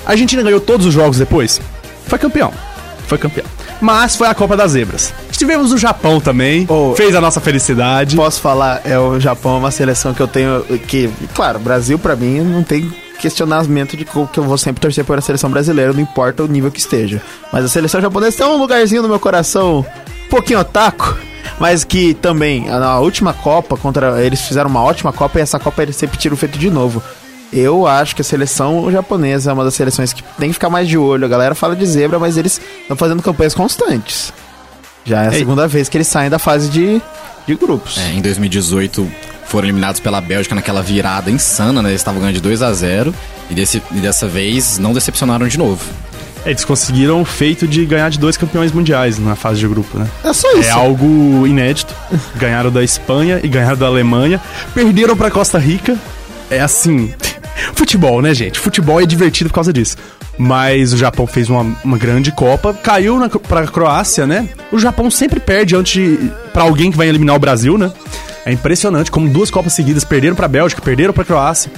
[0.06, 1.60] A Argentina ganhou todos os jogos depois.
[2.08, 2.52] Foi campeão.
[3.08, 3.46] Foi campeão.
[3.80, 5.14] Mas foi a Copa das Zebras.
[5.32, 6.94] Tivemos o Japão também, Oh.
[6.96, 8.16] fez a nossa felicidade.
[8.16, 12.16] Posso falar, é o Japão é uma seleção que eu tenho que, claro, Brasil pra
[12.16, 16.00] mim não tem questionamento de que eu vou sempre torcer por a seleção brasileira, não
[16.02, 17.22] importa o nível que esteja.
[17.54, 19.86] Mas a seleção japonesa tem um lugarzinho no meu coração,
[20.26, 21.16] um pouquinho otaku,
[21.60, 25.82] mas que também na última Copa contra eles fizeram uma ótima Copa e essa Copa
[25.84, 27.02] eles repetiram o feito de novo.
[27.52, 30.88] Eu acho que a seleção japonesa é uma das seleções que tem que ficar mais
[30.88, 31.26] de olho.
[31.26, 34.34] A galera fala de zebra, mas eles estão fazendo campanhas constantes.
[35.06, 35.40] Já é a Ei.
[35.40, 37.02] segunda vez que eles saem da fase de,
[37.48, 37.98] de grupos.
[37.98, 39.10] É, em 2018
[39.46, 41.90] foram eliminados pela Bélgica naquela virada insana, né?
[41.90, 43.16] Eles estavam ganhando de 2 a 0
[43.50, 45.82] e, desse, e dessa vez não decepcionaram de novo.
[46.48, 50.08] Eles conseguiram o feito de ganhar de dois campeões mundiais na fase de grupo, né?
[50.24, 50.70] É só isso.
[50.70, 51.94] É algo inédito.
[52.38, 54.42] Ganharam da Espanha e ganharam da Alemanha.
[54.74, 55.98] Perderam pra Costa Rica.
[56.50, 57.14] É assim.
[57.76, 58.60] Futebol, né, gente?
[58.60, 59.98] Futebol é divertido por causa disso.
[60.38, 64.48] Mas o Japão fez uma, uma grande Copa, caiu na, pra Croácia, né?
[64.72, 67.92] O Japão sempre perde antes de, pra alguém que vai eliminar o Brasil, né?
[68.46, 71.72] É impressionante como duas Copas seguidas perderam pra Bélgica, perderam pra Croácia.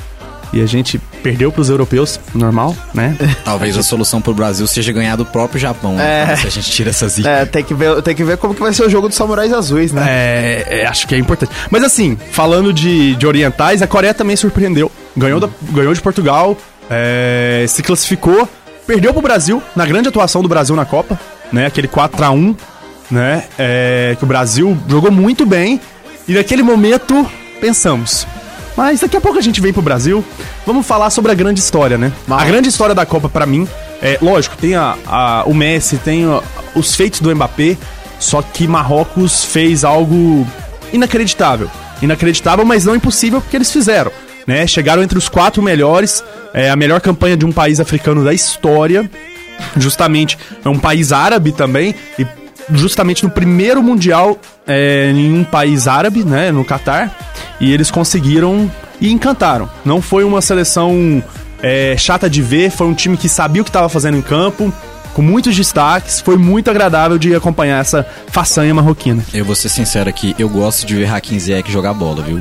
[0.52, 3.16] E a gente perdeu pros europeus, normal, né?
[3.46, 6.32] Talvez a solução pro Brasil seja ganhar do próprio Japão, né?
[6.32, 6.36] É.
[6.36, 7.30] Se a gente tira essa zica.
[7.30, 9.54] É, tem que, ver, tem que ver como que vai ser o jogo dos samurais
[9.54, 10.04] azuis, né?
[10.08, 11.52] É, é, acho que é importante.
[11.70, 14.92] Mas assim, falando de, de orientais, a Coreia também surpreendeu.
[15.16, 16.58] Ganhou, da- ganhou de Portugal,
[16.90, 18.48] é, se classificou,
[18.88, 21.20] perdeu pro Brasil, na grande atuação do Brasil na Copa,
[21.52, 21.68] né?
[21.68, 22.56] Aquele 4x1,
[23.12, 23.44] né?
[23.58, 25.80] É, que o Brasil jogou muito bem.
[26.28, 27.26] E naquele momento,
[27.62, 28.26] pensamos.
[28.80, 30.24] Mas daqui a pouco a gente vem pro Brasil.
[30.66, 32.14] Vamos falar sobre a grande história, né?
[32.26, 33.68] Mas- A grande história da Copa pra mim,
[34.02, 36.42] é lógico, tem a, a- o Messi, tem a-
[36.74, 37.76] os feitos do Mbappé,
[38.22, 40.48] só que Marrocos fez algo
[40.94, 41.70] inacreditável.
[42.02, 44.14] Inacreditável, mas não impossível porque eles fizeram.
[44.48, 44.66] Né?
[44.66, 49.12] Chegaram entre os quatro melhores, é a melhor campanha de um país africano da história.
[49.76, 52.26] Justamente é um país árabe também e
[52.72, 57.29] justamente no primeiro mundial é, em um país árabe, né, no Catar,
[57.60, 58.70] e eles conseguiram
[59.02, 59.70] e encantaram.
[59.86, 61.24] Não foi uma seleção
[61.62, 64.74] é, chata de ver, foi um time que sabia o que estava fazendo em campo,
[65.14, 69.24] com muitos destaques, foi muito agradável de acompanhar essa façanha marroquina.
[69.34, 72.40] Eu vou ser sincero aqui, eu gosto de ver Hakim Ziyech jogar bola, viu?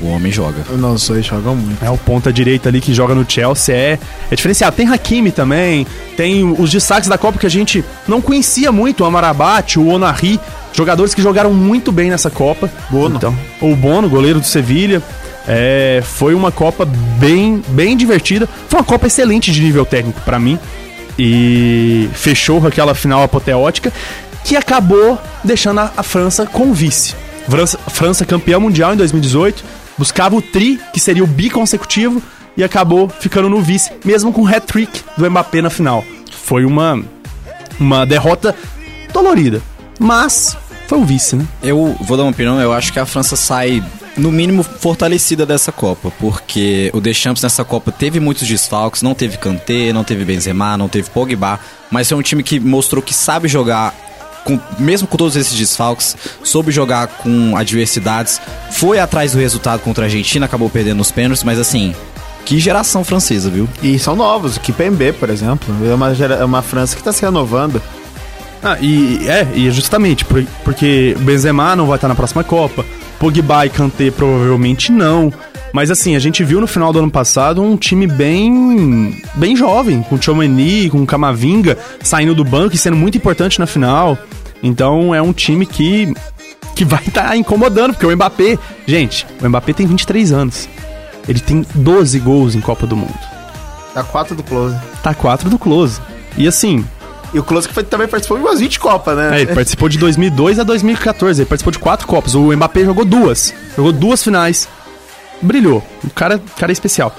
[0.00, 0.62] O homem joga.
[0.70, 1.82] Os dois jogam muito.
[1.82, 3.98] É o ponta direita ali que joga no Chelsea, é,
[4.30, 4.76] é diferenciado.
[4.76, 9.06] Tem Hakimi também, tem os destaques da Copa que a gente não conhecia muito, o
[9.06, 10.38] Amarabat, o Onari,
[10.76, 12.70] jogadores que jogaram muito bem nessa Copa.
[12.90, 13.16] Bono.
[13.16, 15.02] Então, o Bono, goleiro do Sevilha.
[15.48, 16.84] É, foi uma Copa
[17.18, 18.48] bem, bem divertida.
[18.68, 20.58] Foi uma Copa excelente de nível técnico para mim.
[21.18, 23.90] E fechou aquela final apoteótica
[24.44, 27.14] que acabou deixando a, a França com vice.
[27.48, 29.64] França, França campeã mundial em 2018,
[29.96, 32.22] buscava o tri, que seria o bi consecutivo,
[32.56, 36.04] e acabou ficando no vice, mesmo com o hat-trick do Mbappé na final.
[36.44, 37.02] Foi uma,
[37.78, 38.54] uma derrota
[39.12, 39.62] dolorida,
[39.98, 41.44] mas foi o vice, né?
[41.62, 43.82] Eu vou dar uma opinião, eu acho que a França sai,
[44.16, 49.36] no mínimo, fortalecida dessa Copa, porque o Deschamps nessa Copa teve muitos desfalques, não teve
[49.36, 51.58] Kanté, não teve Benzema, não teve Pogba,
[51.90, 53.94] mas é um time que mostrou que sabe jogar
[54.44, 60.04] com, mesmo com todos esses desfalques, soube jogar com adversidades, foi atrás do resultado contra
[60.04, 61.92] a Argentina, acabou perdendo os pênaltis, mas assim,
[62.44, 63.68] que geração francesa, viu?
[63.82, 65.74] E são novos, o Kipembe, por exemplo.
[65.84, 67.82] É uma, gera- é uma França que tá se renovando.
[68.66, 72.84] Ah, e é, e é justamente por- porque Benzema não vai estar na próxima Copa,
[73.18, 75.32] Pogba e Kanté provavelmente não.
[75.72, 80.02] Mas assim, a gente viu no final do ano passado um time bem bem jovem,
[80.02, 84.18] com Chomeni, com Camavinga saindo do banco e sendo muito importante na final.
[84.62, 86.12] Então é um time que
[86.74, 90.68] que vai estar incomodando, porque o Mbappé, gente, o Mbappé tem 23 anos.
[91.28, 93.14] Ele tem 12 gols em Copa do Mundo.
[93.94, 94.76] Tá 4 do Close.
[95.02, 96.00] Tá 4 do Close.
[96.38, 96.84] E assim,
[97.34, 99.38] E o Close que também participou de umas 20 Copas, né?
[99.38, 101.42] É, ele participou de 2002 a 2014.
[101.42, 102.34] Ele participou de quatro Copas.
[102.34, 103.54] O Mbappé jogou duas.
[103.76, 104.68] Jogou duas finais.
[105.42, 105.82] Brilhou.
[106.04, 107.14] O cara, cara é especial.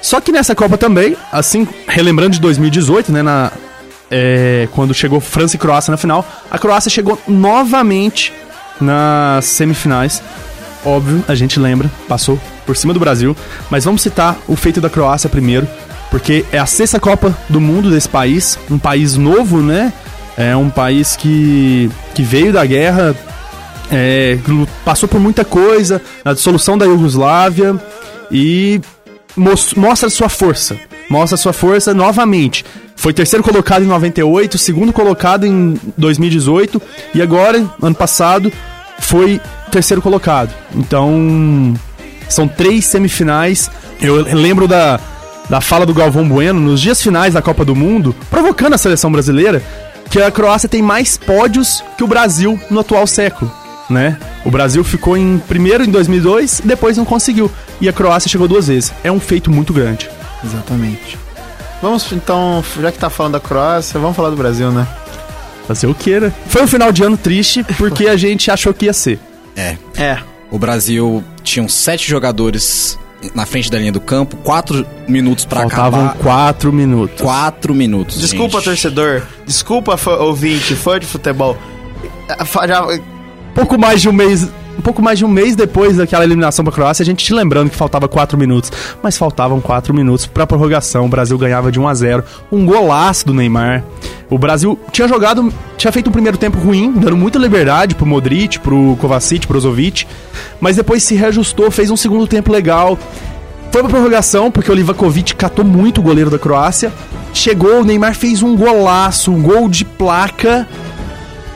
[0.00, 3.52] Só que nessa Copa também, assim, relembrando de 2018, né, na,
[4.10, 8.32] é, quando chegou França e Croácia na final, a Croácia chegou novamente
[8.80, 10.22] nas semifinais.
[10.84, 13.36] Óbvio, a gente lembra, passou por cima do Brasil.
[13.70, 15.66] Mas vamos citar o feito da Croácia primeiro,
[16.12, 19.92] porque é a sexta Copa do Mundo desse país, um país novo, né?
[20.36, 23.16] É um país que, que veio da guerra,
[23.90, 24.38] é,
[24.84, 27.74] passou por muita coisa, na dissolução da Iugoslávia
[28.30, 28.78] e
[29.34, 30.76] mos- mostra sua força.
[31.08, 32.62] Mostra sua força novamente.
[32.94, 36.80] Foi terceiro colocado em 98, segundo colocado em 2018
[37.14, 38.52] e agora, ano passado,
[39.00, 40.54] foi terceiro colocado.
[40.74, 41.74] Então,
[42.28, 43.70] são três semifinais.
[44.00, 45.00] Eu lembro da,
[45.48, 49.10] da fala do Galvão Bueno nos dias finais da Copa do Mundo, provocando a seleção
[49.10, 49.62] brasileira,
[50.10, 53.50] que a Croácia tem mais pódios que o Brasil no atual século.
[53.88, 54.18] Né?
[54.44, 57.50] O Brasil ficou em primeiro em 2002, depois não conseguiu.
[57.80, 58.92] E a Croácia chegou duas vezes.
[59.04, 60.08] É um feito muito grande.
[60.44, 61.18] Exatamente.
[61.80, 64.86] Vamos então, já que tá falando da Croácia, vamos falar do Brasil, né?
[65.66, 66.32] Fazer o que, né?
[66.46, 69.18] Foi um final de ano triste porque a gente achou que ia ser.
[69.56, 69.76] É.
[69.96, 70.18] É.
[70.50, 72.98] O Brasil tinha sete jogadores
[73.34, 76.22] na frente da linha do campo, quatro minutos pra Faltavam acabar.
[76.22, 77.20] quatro minutos.
[77.20, 78.20] Quatro minutos.
[78.20, 78.64] Desculpa, gente.
[78.64, 79.22] torcedor.
[79.46, 81.56] Desculpa, fã- ouvinte, fã de futebol.
[82.28, 82.44] Ah,
[83.54, 84.48] pouco mais de um mês.
[84.78, 87.70] Um pouco mais de um mês depois daquela eliminação pra Croácia, a gente te lembrando
[87.70, 88.72] que faltava 4 minutos.
[89.02, 91.04] Mas faltavam 4 minutos pra prorrogação.
[91.04, 93.84] O Brasil ganhava de 1 a 0 Um golaço do Neymar.
[94.30, 95.52] O Brasil tinha jogado.
[95.76, 100.06] Tinha feito um primeiro tempo ruim, dando muita liberdade pro Modric, pro Kovacic, pro Brozovic.
[100.60, 102.98] Mas depois se reajustou, fez um segundo tempo legal.
[103.70, 106.92] Foi pra prorrogação, porque o Livakovic catou muito o goleiro da Croácia.
[107.32, 110.68] Chegou, o Neymar fez um golaço, um gol de placa.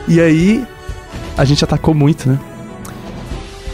[0.07, 0.65] E aí,
[1.37, 2.39] a gente atacou muito, né?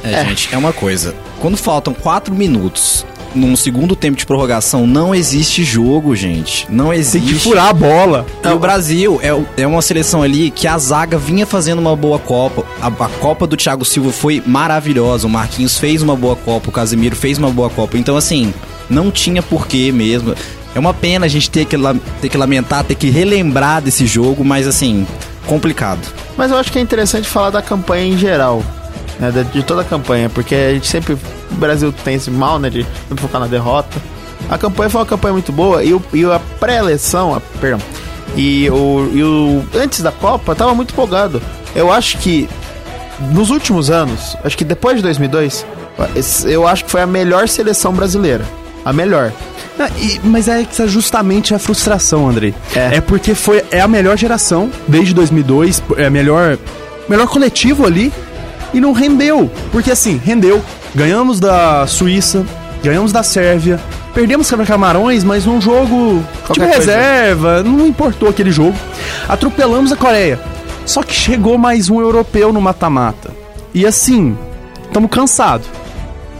[0.04, 1.16] É, gente, é uma coisa.
[1.40, 6.68] Quando faltam quatro minutos num segundo tempo de prorrogação, não existe jogo, gente.
[6.70, 7.34] Não Tem existe.
[7.34, 8.26] que furar a bola.
[8.44, 12.20] E o Brasil é, é uma seleção ali que a zaga vinha fazendo uma boa
[12.20, 12.64] Copa.
[12.82, 15.26] A, a Copa do Thiago Silva foi maravilhosa.
[15.26, 17.98] O Marquinhos fez uma boa Copa, o Casemiro fez uma boa Copa.
[17.98, 18.54] Então, assim,
[18.90, 20.36] não tinha porquê mesmo.
[20.76, 21.76] É uma pena a gente ter que,
[22.22, 25.08] ter que lamentar, ter que relembrar desse jogo, mas assim,
[25.46, 26.02] complicado.
[26.36, 28.64] Mas eu acho que é interessante falar da campanha em geral.
[29.20, 31.14] Né, de, de toda a campanha, porque a gente sempre.
[31.14, 32.70] O Brasil tem esse mal, né?
[32.70, 33.96] De sempre focar na derrota.
[34.50, 37.80] A campanha foi uma campanha muito boa e, o, e a pré-eleição, perdão,
[38.36, 39.64] e o, e o.
[39.76, 41.42] Antes da Copa, tava muito empolgado.
[41.76, 42.50] Eu acho que.
[43.32, 45.66] Nos últimos anos, acho que depois de 2002,
[46.16, 48.44] esse- eu acho que foi a melhor seleção brasileira.
[48.84, 49.32] A melhor.
[49.80, 52.54] Ah, e- mas é que justamente a frustração, Andrei.
[52.76, 52.98] É.
[52.98, 53.02] É.
[53.02, 56.58] porque foi é a melhor geração desde 2002, é a melhor
[57.08, 58.12] melhor coletivo ali
[58.74, 59.50] e não rendeu.
[59.72, 60.62] Porque assim, rendeu.
[60.96, 62.46] Ganhamos da Suíça,
[62.84, 63.80] ganhamos da Sérvia,
[64.14, 66.96] perdemos contra Camarões, mas num jogo Qualquer time coisa.
[66.96, 68.76] reserva, não importou aquele jogo.
[69.28, 70.40] Atropelamos a Coreia.
[70.86, 73.32] Só que chegou mais um europeu no mata-mata.
[73.74, 74.38] E assim,
[74.86, 75.68] estamos cansados.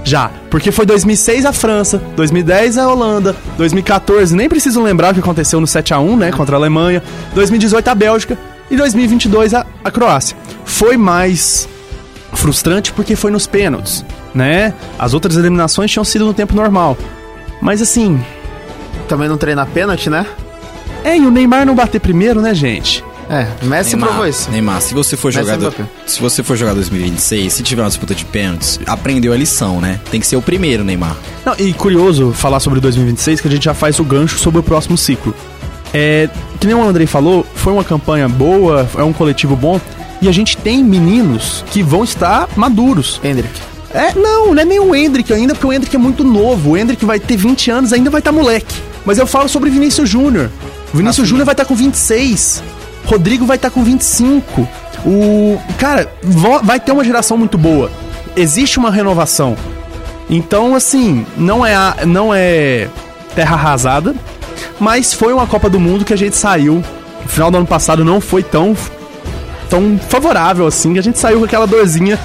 [0.04, 5.22] Já, porque foi 2006 a França, 2010 a Holanda, 2014 nem preciso lembrar o que
[5.22, 7.02] aconteceu no 7 a 1 né, contra a Alemanha,
[7.34, 8.38] 2018 a Bélgica
[8.70, 10.36] e 2022 a, a Croácia.
[10.66, 11.70] Foi mais
[12.34, 14.74] frustrante porque foi nos pênaltis, né?
[14.98, 16.98] As outras eliminações tinham sido no tempo normal.
[17.62, 18.20] Mas assim,
[19.08, 20.26] Também não treina pênalti, né?
[21.04, 23.04] é, e o Neymar não bater primeiro, né, gente?
[23.30, 24.52] É, Messi Neymar, provou isso.
[24.52, 25.58] Neymar, se você for jogar.
[26.06, 30.00] Se você for jogar 2026, se tiver uma disputa de pênaltis, aprendeu a lição, né?
[30.12, 31.16] Tem que ser o primeiro, Neymar.
[31.46, 34.64] Não, e curioso falar sobre 2026, que a gente já faz o gancho sobre o
[34.64, 35.34] próximo ciclo.
[35.94, 36.28] É,
[36.60, 39.80] que nem o Andrei falou, foi uma campanha boa, é um coletivo bom,
[40.24, 43.20] e a gente tem meninos que vão estar maduros.
[43.24, 43.54] Hendrick.
[43.94, 46.72] É, não, não é nem o Hendrick ainda, porque o Hendrick é muito novo.
[46.72, 48.74] O Hendrick vai ter 20 anos, ainda vai estar moleque.
[49.06, 50.50] Mas eu falo sobre Vinícius Júnior.
[50.94, 52.64] O Vinícius Júnior vai estar com 26.
[53.06, 54.68] Rodrigo vai estar com 25.
[55.06, 55.60] O.
[55.78, 56.12] Cara,
[56.64, 57.92] vai ter uma geração muito boa.
[58.36, 59.56] Existe uma renovação.
[60.30, 62.88] Então, assim, não é, a- não é
[63.36, 64.16] terra arrasada,
[64.80, 66.82] mas foi uma Copa do Mundo que a gente saiu.
[67.22, 68.76] No final do ano passado não foi tão
[69.70, 72.20] tão favorável assim, que a gente saiu com aquela dorzinha.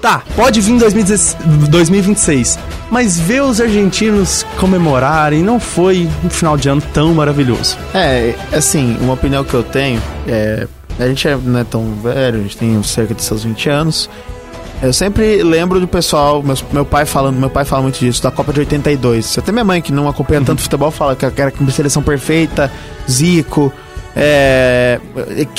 [0.00, 1.36] Tá, pode vir em 2016
[1.68, 2.58] 2026,
[2.90, 7.76] mas ver os argentinos comemorarem não foi um final de ano tão maravilhoso.
[7.92, 10.66] É, assim, uma opinião que eu tenho é.
[10.98, 14.08] A gente é, não é tão velho, a gente tem cerca de seus 20 anos.
[14.82, 18.30] Eu sempre lembro do pessoal, meus- meu pai falando, meu pai fala muito disso, da
[18.30, 19.36] Copa de 82.
[19.38, 22.70] Até minha mãe, que não acompanha tanto futebol, fala que era uma seleção perfeita,
[23.10, 23.70] Zico,
[24.16, 24.98] é,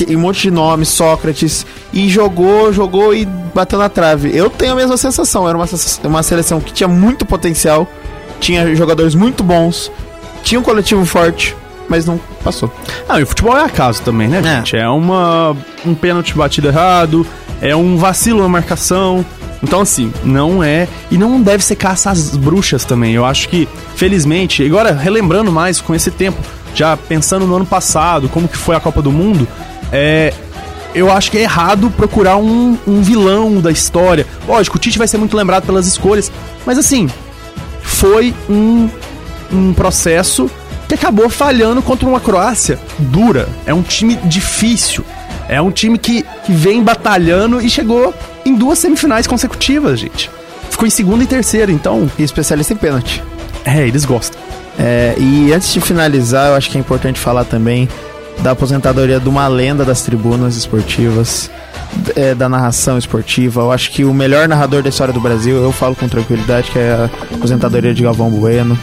[0.09, 4.35] um monte de nomes, Sócrates, e jogou, jogou e bateu na trave.
[4.35, 5.65] Eu tenho a mesma sensação, era uma,
[6.03, 7.87] uma seleção que tinha muito potencial,
[8.39, 9.91] tinha jogadores muito bons,
[10.43, 11.55] tinha um coletivo forte,
[11.87, 12.71] mas não passou.
[13.07, 14.55] Ah, e o futebol é acaso também, né, É.
[14.57, 14.75] gente?
[14.75, 17.25] É uma um pênalti batido errado,
[17.61, 19.25] é um vacilo na marcação.
[19.63, 20.87] Então, assim, não é.
[21.09, 23.13] E não deve ser caça às bruxas também.
[23.13, 26.39] Eu acho que, felizmente, agora relembrando mais com esse tempo,
[26.73, 29.47] já pensando no ano passado, como que foi a Copa do Mundo,
[29.91, 30.33] é.
[30.93, 34.27] Eu acho que é errado procurar um, um vilão da história.
[34.45, 36.29] Lógico, o Tite vai ser muito lembrado pelas escolhas,
[36.65, 37.09] mas assim,
[37.81, 38.89] foi um,
[39.53, 40.51] um processo
[40.89, 43.47] que acabou falhando contra uma Croácia dura.
[43.65, 45.05] É um time difícil.
[45.47, 48.13] É um time que, que vem batalhando e chegou
[48.45, 50.29] em duas semifinais consecutivas, gente.
[50.69, 52.09] Ficou em segunda e terceira, então.
[52.17, 53.23] E especialista em pênalti.
[53.65, 54.39] É, eles gostam.
[54.79, 57.87] É, e antes de finalizar, eu acho que é importante falar também
[58.39, 61.51] da aposentadoria de uma lenda das tribunas esportivas,
[62.15, 63.61] é, da narração esportiva.
[63.61, 66.79] Eu acho que o melhor narrador da história do Brasil, eu falo com tranquilidade, que
[66.79, 68.77] é a aposentadoria de Galvão Bueno.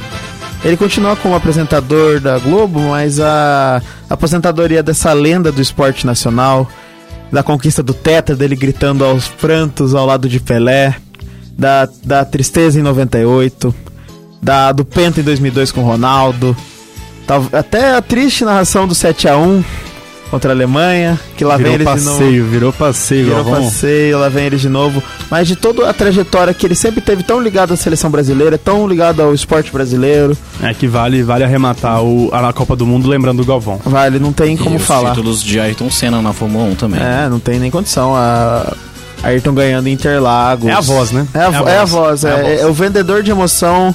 [0.65, 6.69] Ele continua como apresentador da Globo, mas a aposentadoria dessa lenda do esporte nacional,
[7.31, 10.97] da conquista do Tetra, dele gritando aos prantos ao lado de Pelé,
[11.57, 13.75] da, da tristeza em 98,
[14.43, 16.57] da, do Penta em 2002 com Ronaldo,
[17.53, 19.65] até a triste narração do 7 a 1
[20.31, 22.19] contra a Alemanha, que lá vem Virou eles de novo.
[22.19, 23.65] passeio, virou passeio, Virou Galvão.
[23.65, 25.03] passeio, lá vem eles de novo.
[25.31, 28.87] Mas de toda a trajetória que ele sempre teve tão ligado à seleção brasileira, tão
[28.87, 33.39] ligado ao esporte brasileiro, É que vale, vale arrematar o, a Copa do Mundo lembrando
[33.39, 33.81] do Galvão.
[33.85, 35.11] vale, não tem como e os falar.
[35.11, 37.01] títulos de Ayrton Senna na Fórmula 1 também.
[37.01, 38.15] É, não tem nem condição.
[38.15, 38.73] A
[39.23, 40.69] Ayrton ganhando Interlagos.
[40.69, 41.27] É a voz, né?
[41.35, 42.61] É a, vo- é a voz, é, É a voz.
[42.61, 43.95] é o vendedor de emoção.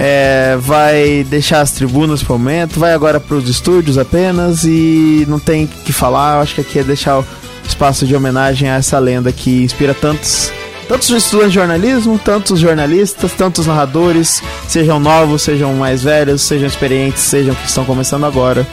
[0.00, 5.64] É, vai deixar as tribunas pro momento, vai agora pros estúdios apenas e não tem
[5.64, 6.36] o que falar.
[6.36, 7.26] Eu acho que aqui é deixar o
[7.66, 10.52] espaço de homenagem a essa lenda que inspira tantos.
[10.86, 17.22] Tantos estudantes de jornalismo, tantos jornalistas, tantos narradores, sejam novos, sejam mais velhos, sejam experientes,
[17.24, 18.66] sejam que estão começando agora.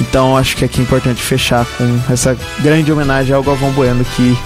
[0.00, 4.36] Então acho que aqui é importante fechar com essa grande homenagem ao Galvão Bueno, que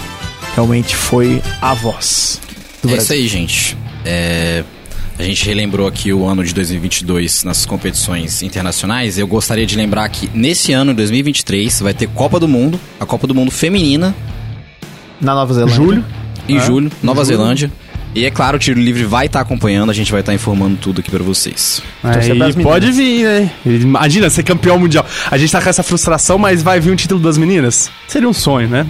[0.53, 2.39] realmente foi a voz
[2.83, 3.03] do É Brasil.
[3.03, 3.77] isso aí, gente.
[4.05, 4.63] É,
[5.19, 9.17] a gente relembrou aqui o ano de 2022 nas competições internacionais.
[9.17, 13.27] Eu gostaria de lembrar que nesse ano, 2023, vai ter Copa do Mundo, a Copa
[13.27, 14.15] do Mundo feminina,
[15.19, 15.75] Na Nova Zelândia.
[15.75, 16.05] Julho.
[16.49, 17.37] em É, julho, Nova julho.
[17.37, 17.71] Zelândia.
[18.13, 20.99] E é claro, o Tiro Livre vai estar acompanhando, a gente vai estar informando tudo
[20.99, 21.81] aqui pra vocês.
[22.01, 23.51] Torcer Aí pode vir, né?
[23.65, 25.05] Imagina ser campeão mundial.
[25.29, 27.89] A gente tá com essa frustração, mas vai vir um título das meninas?
[28.09, 28.85] Seria um sonho, né?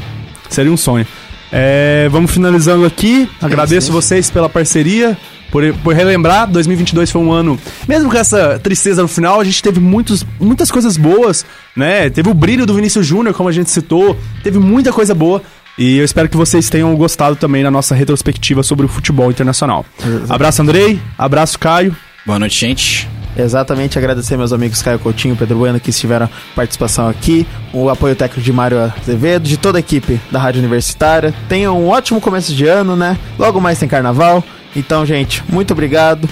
[0.49, 1.05] Seria um sonho.
[1.51, 3.29] É, vamos finalizando aqui.
[3.39, 3.93] Agradeço sim.
[3.93, 5.15] vocês pela parceria,
[5.51, 6.49] por, por relembrar.
[6.49, 10.71] 2022 foi um ano, mesmo com essa tristeza no final, a gente teve muitos, muitas
[10.71, 11.45] coisas boas,
[11.75, 12.09] né?
[12.09, 14.17] Teve o brilho do Vinícius Júnior, como a gente citou.
[14.41, 15.41] Teve muita coisa boa.
[15.77, 19.85] E eu espero que vocês tenham gostado também da nossa retrospectiva sobre o futebol internacional.
[20.29, 20.99] Abraço, Andrei.
[21.17, 21.95] Abraço, Caio.
[22.25, 23.09] Boa noite, gente.
[23.35, 28.13] Exatamente, agradecer meus amigos Caio Coutinho e Pedro Bueno que estiveram participação aqui, o apoio
[28.13, 31.33] técnico de Mário Azevedo, de toda a equipe da Rádio Universitária.
[31.47, 33.17] Tenham um ótimo começo de ano, né?
[33.39, 34.43] Logo mais tem carnaval
[34.75, 36.29] Então, gente, muito obrigado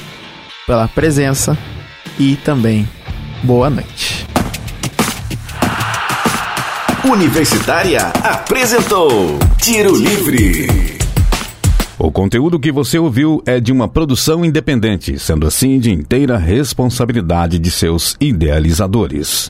[0.65, 1.57] pela presença
[2.17, 2.87] e também
[3.43, 4.25] boa noite.
[7.03, 10.99] Universitária apresentou Tiro Livre.
[11.97, 17.59] O conteúdo que você ouviu é de uma produção independente, sendo assim de inteira responsabilidade
[17.59, 19.47] de seus idealizadores.